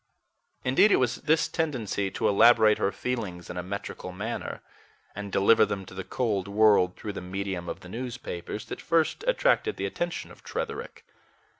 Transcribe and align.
Indeed, 0.63 0.91
it 0.91 0.95
was 0.95 1.17
this 1.17 1.47
tendency 1.47 2.09
to 2.09 2.27
elaborate 2.27 2.79
her 2.79 2.91
feelings 2.91 3.51
in 3.51 3.57
a 3.57 3.61
metrical 3.61 4.11
manner, 4.11 4.63
and 5.13 5.31
deliver 5.31 5.63
them 5.63 5.85
to 5.85 5.93
the 5.93 6.03
cold 6.03 6.47
world 6.47 6.95
through 6.95 7.13
the 7.13 7.21
medium 7.21 7.69
of 7.69 7.81
the 7.81 7.89
newspapers, 7.89 8.65
that 8.65 8.81
first 8.81 9.23
attracted 9.27 9.75
the 9.77 9.85
attention 9.85 10.31
of 10.31 10.43
Tretherick. 10.43 11.05